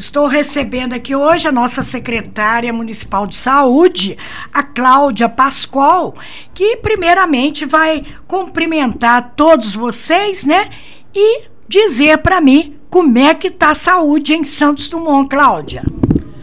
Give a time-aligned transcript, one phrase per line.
[0.00, 4.16] Estou recebendo aqui hoje a nossa secretária municipal de saúde,
[4.50, 6.14] a Cláudia Pascoal,
[6.54, 10.70] que primeiramente vai cumprimentar todos vocês, né?
[11.14, 15.84] E dizer para mim como é que tá a saúde em Santos Dumont, Cláudia.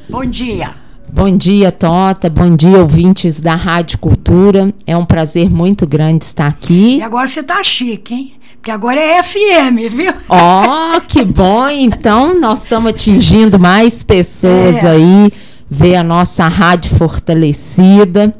[0.07, 0.75] Bom dia.
[1.11, 2.29] Bom dia, Tota.
[2.29, 4.71] Bom dia, ouvintes da Rádio Cultura.
[4.85, 6.97] É um prazer muito grande estar aqui.
[6.97, 8.33] E agora você tá chique, hein?
[8.67, 10.13] Porque agora é FM, viu?
[10.27, 11.69] Ó, oh, que bom!
[11.69, 14.89] Então, nós estamos atingindo mais pessoas é.
[14.89, 15.31] aí,
[15.69, 18.35] ver a nossa rádio fortalecida.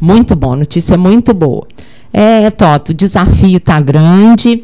[0.00, 1.66] Muito bom, notícia muito boa.
[2.12, 4.62] É, Toto, o desafio está grande.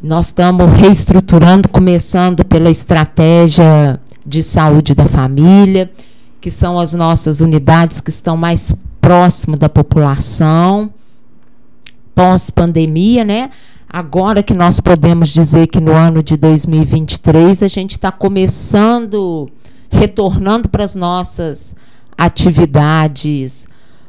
[0.00, 5.90] Nós estamos reestruturando, começando pela estratégia de saúde da família,
[6.40, 10.92] que são as nossas unidades que estão mais próximo da população.
[12.14, 13.50] Pós-pandemia, né?
[13.92, 19.50] Agora que nós podemos dizer que no ano de 2023 a gente está começando,
[19.90, 21.74] retornando para as nossas
[22.16, 23.66] atividades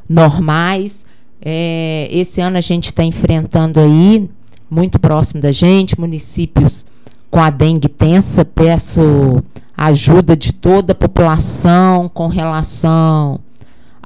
[0.08, 1.04] normais.
[1.44, 4.30] É, esse ano a gente está enfrentando aí,
[4.70, 6.86] muito próximo da gente, municípios
[7.28, 8.44] com a dengue tensa.
[8.44, 9.42] Peço
[9.76, 13.40] ajuda de toda a população com relação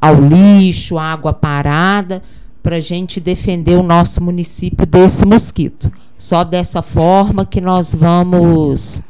[0.01, 2.23] ao lixo, água parada
[2.67, 5.89] para a gente defender o nosso município desse mosquito.
[6.17, 9.01] Só dessa forma que nós vamos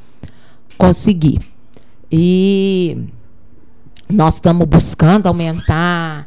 [0.76, 1.40] conseguir.
[2.12, 2.98] E
[4.10, 6.26] nós estamos buscando aumentar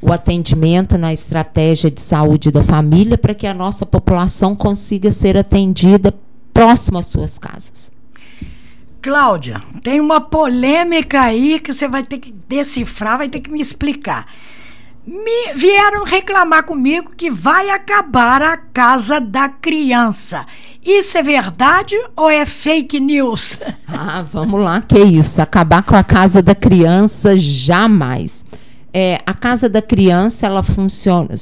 [0.00, 5.36] o atendimento na estratégia de saúde da família para que a nossa população consiga ser
[5.36, 6.14] atendida
[6.54, 7.92] próximo às suas casas.
[9.02, 13.60] Cláudia, tem uma polêmica aí que você vai ter que decifrar, vai ter que me
[13.60, 14.26] explicar
[15.06, 20.44] me vieram reclamar comigo que vai acabar a casa da criança.
[20.84, 23.60] Isso é verdade ou é fake news?
[23.98, 25.40] Ah, vamos lá, que isso?
[25.40, 28.44] Acabar com a casa da criança jamais.
[28.92, 31.34] É, a casa da criança ela funciona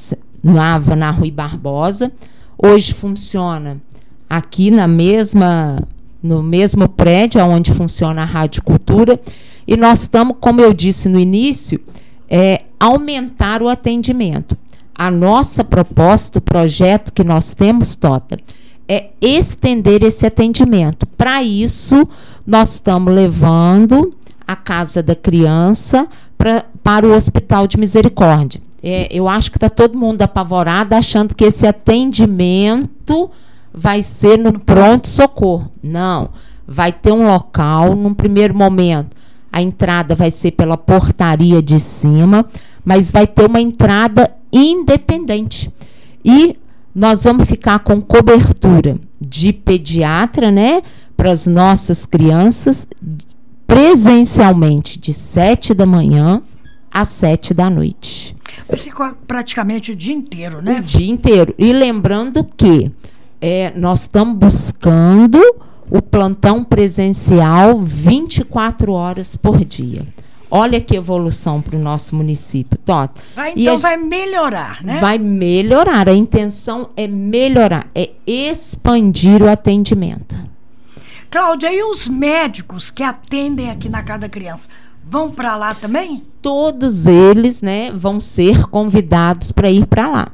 [0.42, 2.12] nava na Rui Barbosa,
[2.56, 3.80] hoje funciona
[4.28, 5.82] aqui na mesma
[6.22, 9.18] no mesmo prédio onde funciona a Rádio Cultura
[9.66, 11.80] e nós estamos, como eu disse no início,
[12.28, 14.56] é, aumentar o atendimento.
[14.94, 18.38] A nossa proposta, o projeto que nós temos, Tota,
[18.86, 21.06] é estender esse atendimento.
[21.06, 22.06] Para isso,
[22.46, 24.14] nós estamos levando
[24.46, 26.06] a casa da criança
[26.36, 28.60] pra, para o Hospital de Misericórdia.
[28.82, 33.30] É, eu acho que está todo mundo apavorado, achando que esse atendimento
[33.72, 35.70] vai ser no pronto-socorro.
[35.82, 36.28] Não.
[36.68, 39.16] Vai ter um local, num primeiro momento,
[39.54, 42.44] a entrada vai ser pela portaria de cima,
[42.84, 45.72] mas vai ter uma entrada independente.
[46.24, 46.56] E
[46.94, 50.82] nós vamos ficar com cobertura de pediatra, né,
[51.16, 52.86] para as nossas crianças,
[53.66, 56.42] presencialmente de 7 da manhã
[56.90, 58.36] às 7 da noite.
[58.76, 58.92] Ser
[59.26, 60.78] praticamente o dia inteiro, né?
[60.78, 61.54] O dia inteiro.
[61.58, 62.92] E lembrando que
[63.40, 65.40] é, nós estamos buscando
[65.90, 70.06] o plantão presencial 24 horas por dia.
[70.56, 73.20] Olha que evolução para o nosso município, Tota.
[73.34, 75.00] Vai, então a, vai melhorar, né?
[75.00, 76.08] Vai melhorar.
[76.08, 80.40] A intenção é melhorar, é expandir o atendimento.
[81.28, 84.68] Cláudia, e os médicos que atendem aqui na Casa da Criança?
[85.04, 86.22] Vão para lá também?
[86.40, 90.28] Todos eles, né, vão ser convidados para ir para lá.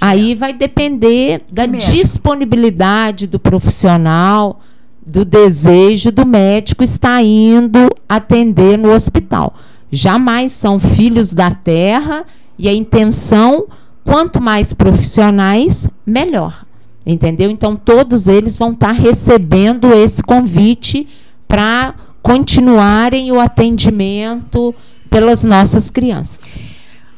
[0.00, 4.60] Aí vai depender da disponibilidade do profissional,
[5.08, 9.54] do desejo do médico estar indo atender no hospital.
[9.90, 12.26] Jamais são filhos da terra
[12.58, 13.66] e a intenção,
[14.04, 16.64] quanto mais profissionais, melhor.
[17.06, 17.50] Entendeu?
[17.50, 21.08] Então, todos eles vão estar recebendo esse convite
[21.46, 24.74] para continuarem o atendimento
[25.08, 26.58] pelas nossas crianças.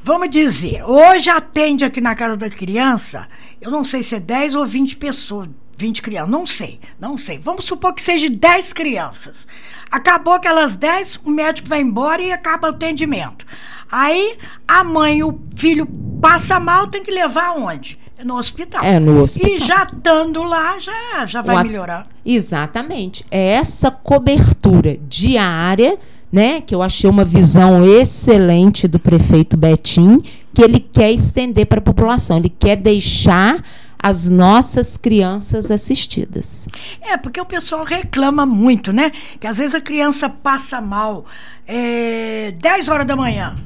[0.05, 3.27] Vamos dizer, hoje atende aqui na casa da criança,
[3.61, 5.49] eu não sei se é 10 ou 20 pessoas,
[5.81, 7.39] 20 crianças, não sei, não sei.
[7.39, 9.47] Vamos supor que seja 10 crianças.
[9.91, 13.47] Acabou aquelas 10, o médico vai embora e acaba o atendimento.
[13.91, 14.37] Aí
[14.69, 15.87] a mãe, o filho
[16.21, 17.99] passa mal, tem que levar aonde?
[18.23, 18.85] No hospital.
[18.85, 19.51] É, no hospital.
[19.51, 22.07] E já estando lá, já, já vai melhorar.
[22.25, 23.25] Exatamente.
[23.31, 25.99] É essa cobertura diária,
[26.31, 26.61] né?
[26.61, 30.21] Que eu achei uma visão excelente do prefeito Betim,
[30.53, 32.37] que ele quer estender para a população.
[32.37, 33.65] Ele quer deixar
[34.03, 36.67] as nossas crianças assistidas.
[37.01, 39.13] É, porque o pessoal reclama muito, né?
[39.39, 41.25] Que às vezes a criança passa mal
[41.67, 43.57] é, 10 horas da manhã.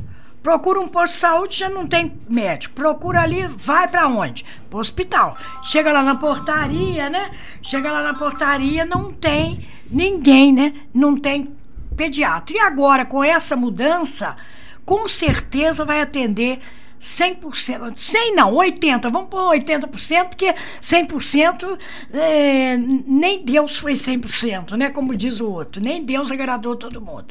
[0.43, 2.75] Procura um posto de saúde, já não tem médico.
[2.75, 4.45] Procura ali, vai para onde?
[4.69, 5.39] Pro hospital.
[5.63, 7.31] Chega lá na portaria, né?
[7.63, 11.55] Chega lá na portaria, não tem ninguém, né, não tem
[11.97, 12.57] pediatra.
[12.57, 14.37] E agora, com essa mudança,
[14.85, 16.61] com certeza vai atender
[17.01, 21.79] 100%, 100 não, 80%, vamos pôr 80%, porque 100%
[22.13, 22.77] é,
[23.07, 24.89] nem Deus foi 100%, né?
[24.89, 27.27] Como diz o outro, nem Deus agradou todo mundo.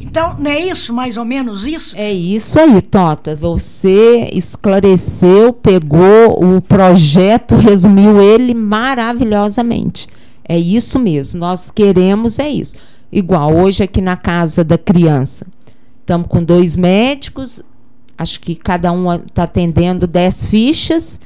[0.00, 1.94] Então, não é isso, mais ou menos isso?
[1.96, 3.34] É isso aí, Tota.
[3.34, 10.08] Você esclareceu, pegou o projeto, resumiu ele maravilhosamente.
[10.48, 12.74] É isso mesmo, nós queremos é isso.
[13.12, 15.46] Igual hoje aqui na casa da criança.
[16.00, 17.62] Estamos com dois médicos,
[18.20, 21.18] acho que cada um está atendendo 10 fichas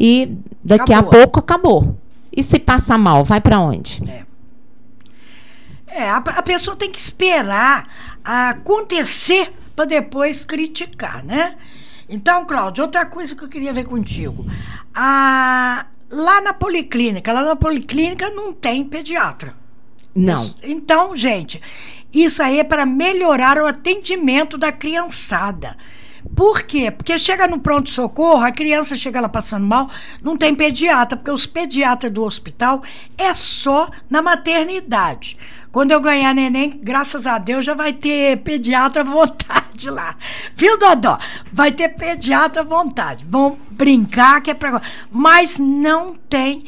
[0.00, 0.34] e
[0.64, 1.10] daqui acabou.
[1.10, 1.98] a pouco acabou.
[2.34, 4.02] E se passa mal, vai para onde?
[4.08, 4.26] É.
[5.88, 7.88] É, a, a, pessoa tem que esperar
[8.24, 11.56] acontecer para depois criticar, né?
[12.08, 14.46] Então, Cláudio, outra coisa que eu queria ver contigo.
[14.94, 19.54] A, lá na policlínica, lá na policlínica não tem pediatra.
[20.14, 20.54] Não.
[20.62, 21.60] Então, gente,
[22.12, 25.76] isso aí é para melhorar o atendimento da criançada.
[26.38, 26.88] Por quê?
[26.88, 29.90] Porque chega no pronto-socorro, a criança chega lá passando mal,
[30.22, 32.80] não tem pediatra, porque os pediatras do hospital
[33.18, 35.36] é só na maternidade.
[35.72, 40.14] Quando eu ganhar neném, graças a Deus, já vai ter pediatra à vontade lá.
[40.54, 41.18] Viu, Dodó?
[41.52, 43.26] Vai ter pediatra à vontade.
[43.28, 44.80] Vão brincar que é pra.
[45.10, 46.66] Mas não tem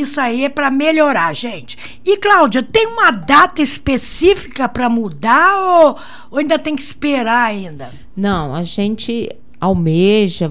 [0.00, 1.78] isso aí é para melhorar, gente.
[2.04, 5.98] E, Cláudia, tem uma data específica para mudar ou,
[6.30, 7.90] ou, ainda tem que esperar ainda?
[8.16, 9.28] Não, a gente
[9.60, 10.50] almeja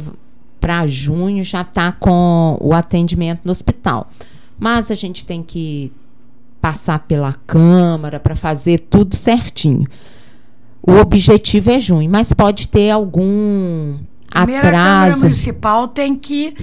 [0.59, 4.09] para junho já está com o atendimento no hospital.
[4.57, 5.91] Mas a gente tem que
[6.61, 9.85] passar pela Câmara para fazer tudo certinho.
[10.81, 13.97] O objetivo é junho, mas pode ter algum
[14.29, 14.77] Primeira atraso.
[14.77, 16.55] A Câmara Municipal tem que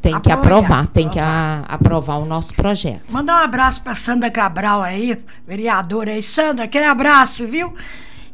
[0.00, 3.12] tem que aprovar, tem que a, aprovar o nosso projeto.
[3.12, 6.22] Mandar um abraço para Sandra Cabral aí, vereadora aí.
[6.22, 7.74] Sandra, aquele abraço, viu?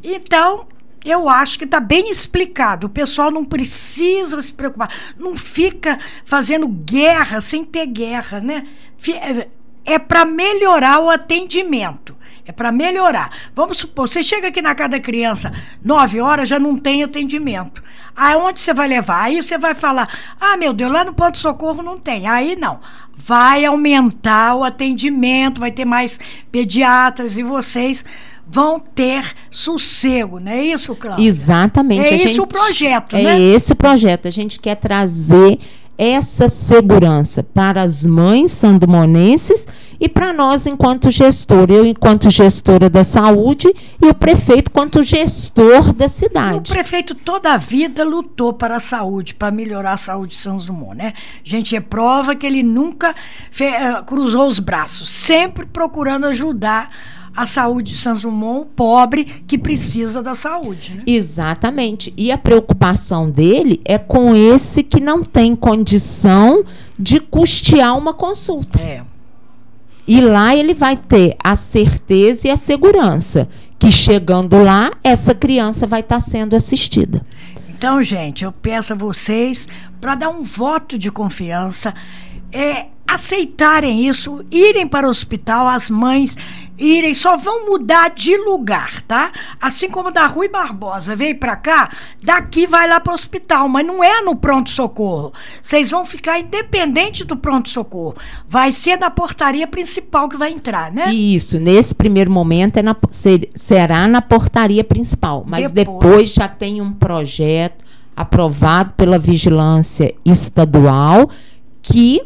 [0.03, 0.67] Então,
[1.05, 2.87] eu acho que está bem explicado.
[2.87, 4.91] O pessoal não precisa se preocupar.
[5.19, 8.67] Não fica fazendo guerra sem ter guerra, né?
[9.09, 9.49] É,
[9.95, 12.16] é para melhorar o atendimento.
[12.47, 13.31] É para melhorar.
[13.55, 15.53] Vamos supor, você chega aqui na casa da criança,
[15.85, 17.83] nove horas, já não tem atendimento.
[18.15, 19.25] Aonde você vai levar?
[19.25, 20.09] Aí você vai falar:
[20.41, 22.27] ah, meu Deus, lá no ponto-socorro não tem.
[22.29, 22.81] Aí não.
[23.17, 26.21] Vai aumentar o atendimento, vai ter mais
[26.53, 28.05] pediatras e vocês
[28.47, 31.27] vão ter sossego, não é isso, Cláudia?
[31.27, 32.07] Exatamente.
[32.07, 33.37] É isso o projeto, é né?
[33.37, 34.29] É esse o projeto.
[34.29, 35.59] A gente quer trazer
[35.99, 39.67] essa segurança para as mães sandomonenses
[39.99, 43.73] e para nós enquanto gestor, eu enquanto gestora da saúde
[44.03, 46.71] e o prefeito enquanto gestor da cidade.
[46.71, 50.57] o prefeito toda a vida lutou para a saúde, para melhorar a saúde de São
[50.57, 51.15] Dumont, né?
[51.45, 56.91] A gente é prova que ele nunca uh, cruzou os braços, sempre procurando ajudar
[57.37, 60.95] a saúde de Sanzumon, pobre que precisa da saúde.
[60.95, 61.03] Né?
[61.07, 62.13] Exatamente.
[62.17, 66.65] E a preocupação dele é com esse que não tem condição
[66.99, 68.81] de custear uma consulta.
[68.81, 69.03] É.
[70.09, 73.47] E lá ele vai ter a certeza e a segurança
[73.79, 77.21] que chegando lá, essa criança vai estar sendo assistida.
[77.69, 79.69] Então, gente, eu peço a vocês
[80.01, 81.93] para dar um voto de confiança,
[82.51, 86.37] é, aceitarem isso, irem para o hospital, as mães
[86.79, 89.33] irem, só vão mudar de lugar, tá?
[89.61, 91.91] Assim como da Rui Barbosa veio para cá,
[92.23, 95.33] daqui vai lá para o hospital, mas não é no pronto-socorro.
[95.63, 98.15] Vocês vão ficar independente do pronto-socorro.
[98.49, 101.13] Vai ser na portaria principal que vai entrar, né?
[101.13, 105.99] Isso, nesse primeiro momento é na, ser, será na portaria principal, mas depois.
[105.99, 107.85] depois já tem um projeto
[108.15, 111.31] aprovado pela vigilância estadual
[111.83, 112.21] que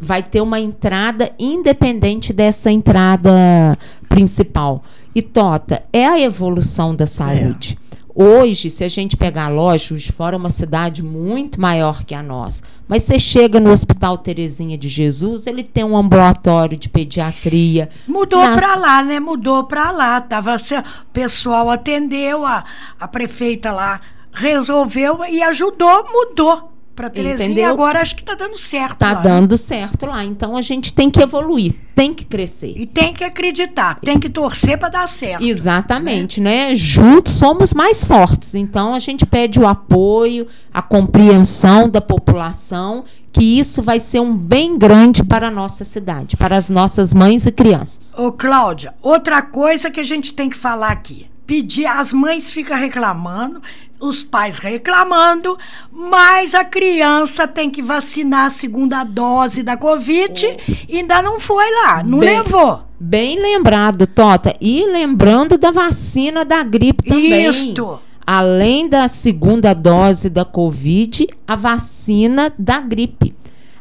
[0.00, 3.76] vai ter uma entrada independente dessa entrada
[4.08, 4.82] principal.
[5.14, 7.78] E Tota, é a evolução da saúde.
[7.84, 7.88] É.
[8.20, 12.16] Hoje, se a gente pegar a loja, de Fora é uma cidade muito maior que
[12.16, 12.64] a nossa.
[12.88, 17.88] Mas você chega no Hospital Terezinha de Jesus, ele tem um ambulatório de pediatria.
[18.08, 18.56] Mudou Nas...
[18.56, 19.20] para lá, né?
[19.20, 20.20] Mudou para lá.
[20.20, 22.64] Tava, o pessoal atendeu, a,
[22.98, 24.00] a prefeita lá
[24.32, 27.70] resolveu e ajudou, mudou para Terezinha Entendeu?
[27.70, 28.94] agora acho que está dando certo.
[28.94, 29.22] Está né?
[29.22, 29.56] dando né?
[29.56, 30.24] certo lá.
[30.24, 32.74] Então a gente tem que evoluir, tem que crescer.
[32.76, 35.44] E tem que acreditar, tem que torcer para dar certo.
[35.44, 36.70] Exatamente, né?
[36.70, 36.74] né?
[36.74, 38.56] Juntos somos mais fortes.
[38.56, 44.36] Então a gente pede o apoio, a compreensão da população, que isso vai ser um
[44.36, 48.12] bem grande para a nossa cidade, para as nossas mães e crianças.
[48.16, 52.76] Ô, Cláudia, outra coisa que a gente tem que falar aqui pedir, as mães ficam
[52.76, 53.62] reclamando,
[54.00, 55.58] os pais reclamando,
[55.90, 60.72] mas a criança tem que vacinar a segunda dose da Covid oh.
[60.88, 62.82] e ainda não foi lá, não bem, levou.
[62.98, 64.54] Bem lembrado, Tota.
[64.60, 67.46] E lembrando da vacina da gripe também.
[67.46, 68.00] Isto.
[68.26, 73.34] Além da segunda dose da Covid, a vacina da gripe.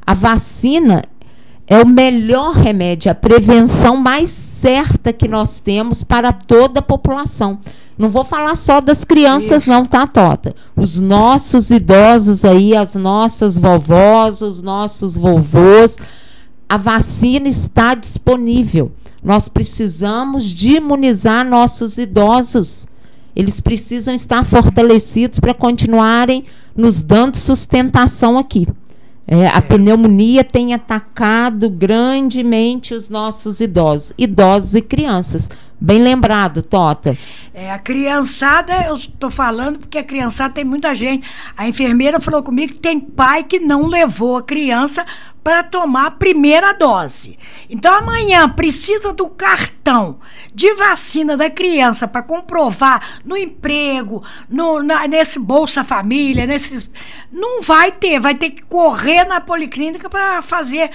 [0.05, 1.03] A vacina
[1.67, 7.59] é o melhor remédio, a prevenção mais certa que nós temos para toda a população.
[7.97, 9.71] Não vou falar só das crianças, Isso.
[9.71, 10.55] não, tá, Tota?
[10.75, 15.97] Os nossos idosos aí, as nossas vovós, os nossos vovôs,
[16.69, 18.91] a vacina está disponível.
[19.21, 22.87] Nós precisamos de imunizar nossos idosos.
[23.35, 26.45] Eles precisam estar fortalecidos para continuarem
[26.75, 28.67] nos dando sustentação aqui.
[29.29, 35.49] É, a pneumonia tem atacado grandemente os nossos idosos, idosos e crianças.
[35.79, 37.15] Bem lembrado, Tota.
[37.53, 41.27] É, a criançada, eu estou falando porque a criançada tem muita gente.
[41.57, 45.05] A enfermeira falou comigo que tem pai que não levou a criança
[45.47, 47.39] para tomar a primeira dose.
[47.69, 50.19] Então amanhã precisa do cartão
[50.53, 56.89] de vacina da criança para comprovar no emprego, no, na- nesse Bolsa Família, nesses.
[57.31, 60.91] Não vai ter, vai ter que correr na policlínica para fazer.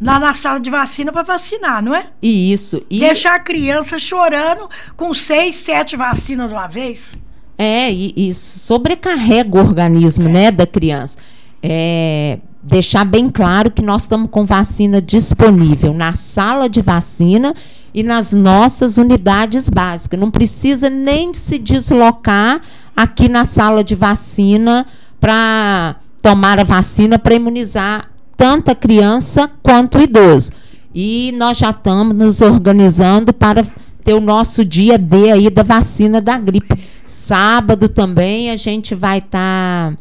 [0.00, 2.06] Lá na sala de vacina para vacinar, não é?
[2.22, 2.80] E isso.
[2.88, 7.18] E Deixar a criança chorando com seis, sete vacinas de uma vez.
[7.58, 11.18] É, e, e sobrecarrega o organismo, né, da criança.
[11.60, 17.54] É, deixar bem claro que nós estamos com vacina disponível na sala de vacina
[17.94, 20.18] e nas nossas unidades básicas.
[20.18, 22.60] Não precisa nem se deslocar
[22.96, 24.86] aqui na sala de vacina
[25.20, 30.52] para tomar a vacina para imunizar tanto a criança quanto idoso.
[30.94, 33.64] E nós já estamos nos organizando para
[34.04, 36.82] ter o nosso dia D aí da vacina da gripe.
[37.06, 39.96] Sábado também a gente vai estar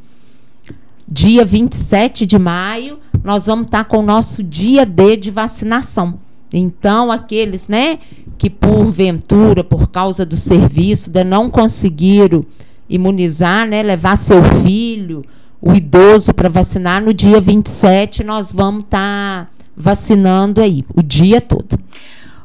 [1.07, 6.15] dia 27 de maio, nós vamos estar com o nosso dia D de vacinação.
[6.51, 7.99] Então, aqueles, né,
[8.37, 12.45] que porventura, por causa do serviço, ainda não conseguiram
[12.89, 15.23] imunizar, né, levar seu filho,
[15.61, 21.77] o idoso para vacinar, no dia 27 nós vamos estar vacinando aí, o dia todo.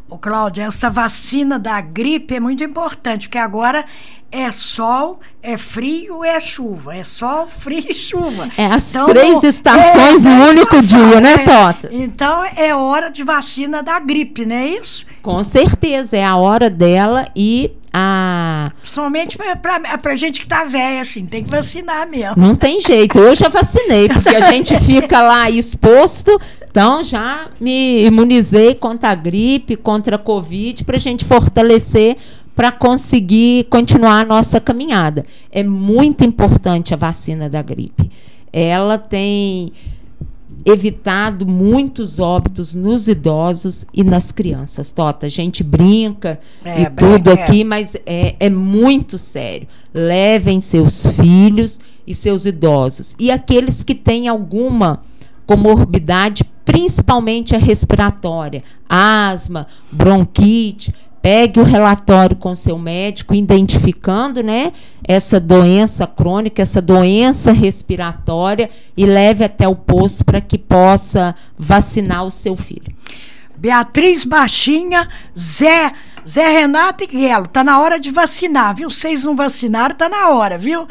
[0.08, 3.84] Ô, Cláudia, essa vacina da gripe é muito importante, porque agora
[4.32, 6.96] é sol, é frio, é chuva.
[6.96, 8.48] É sol, frio e chuva.
[8.56, 11.38] É as três estações no três único dia, né, é.
[11.38, 11.88] Tota?
[11.92, 15.04] Então é hora de vacina da gripe, não é isso?
[15.20, 19.36] Com certeza, é a hora dela e a Principalmente
[20.00, 22.34] pra gente que tá velha, assim, tem que vacinar mesmo.
[22.36, 23.18] Não tem jeito.
[23.18, 26.40] Eu já vacinei, porque a gente fica lá exposto.
[26.70, 32.16] Então, já me imunizei contra a gripe, contra a Covid, para a gente fortalecer
[32.54, 35.24] para conseguir continuar a nossa caminhada.
[35.50, 38.10] É muito importante a vacina da gripe.
[38.52, 39.72] Ela tem
[40.64, 44.92] evitado muitos óbitos nos idosos e nas crianças.
[44.92, 47.32] Tota, a gente brinca É, e tudo é.
[47.32, 49.66] aqui, mas é, é muito sério.
[49.92, 53.16] Levem seus filhos e seus idosos.
[53.18, 55.00] E aqueles que têm alguma
[55.46, 64.72] comorbidade, principalmente a respiratória, asma, bronquite, pegue o relatório com seu médico, identificando né,
[65.04, 72.24] essa doença crônica, essa doença respiratória, e leve até o posto para que possa vacinar
[72.24, 72.92] o seu filho.
[73.56, 75.92] Beatriz Baixinha, Zé,
[76.28, 78.90] Zé Renato e Guelo, tá na hora de vacinar, viu?
[78.90, 80.88] Vocês não vacinaram, tá na hora, viu?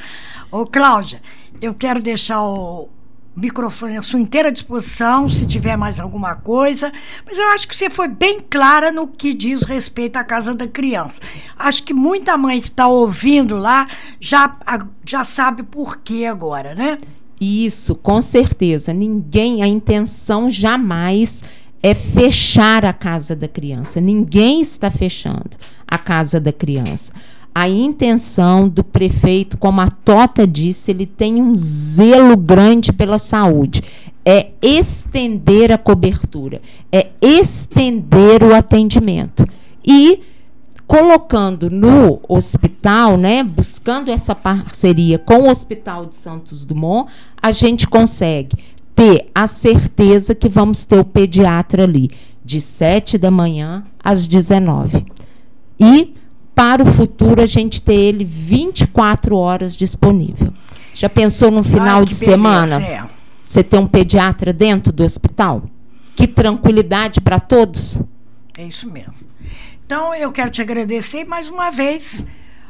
[0.50, 1.22] Ô, Cláudia,
[1.62, 2.88] eu quero deixar o
[3.36, 6.92] microfone à sua inteira disposição, se tiver mais alguma coisa,
[7.26, 10.68] mas eu acho que você foi bem clara no que diz respeito à casa da
[10.68, 11.22] criança.
[11.58, 13.88] Acho que muita mãe que está ouvindo lá
[14.20, 14.58] já,
[15.06, 16.98] já sabe por que agora, né?
[17.40, 18.94] Isso, com certeza.
[18.94, 21.44] Ninguém, a intenção jamais
[21.82, 24.00] é fechar a casa da criança.
[24.00, 25.58] Ninguém está fechando
[25.88, 27.12] a casa da criança.
[27.54, 33.84] A intenção do prefeito, como a Tota disse, ele tem um zelo grande pela saúde.
[34.24, 39.46] É estender a cobertura, é estender o atendimento.
[39.86, 40.22] E
[40.88, 47.10] colocando no hospital, né, buscando essa parceria com o Hospital de Santos Dumont,
[47.42, 48.58] a gente consegue
[48.94, 52.12] ter a certeza que vamos ter o pediatra ali
[52.44, 55.06] de 7 da manhã às 19.
[55.80, 56.14] E
[56.56, 60.54] para o futuro a gente ter ele 24 horas disponível.
[60.94, 62.82] Já pensou num final Ai, de beleza, semana?
[62.82, 63.04] é.
[63.46, 65.64] Você ter um pediatra dentro do hospital?
[66.16, 68.00] Que tranquilidade para todos.
[68.58, 69.14] É isso mesmo.
[69.86, 72.26] Então, eu quero te agradecer mais uma vez.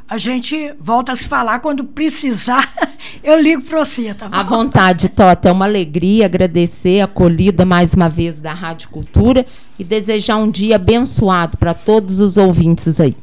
[0.08, 2.68] A gente volta a se falar quando precisar
[3.22, 4.34] eu ligo para você, tá bom?
[4.36, 5.48] À vontade, Tota.
[5.48, 9.46] É uma alegria agradecer a acolhida mais uma vez da Rádio Cultura
[9.78, 13.16] e desejar um dia abençoado para todos os ouvintes aí.